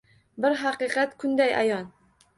[0.45, 1.89] Bir haqiqat kunday ayon.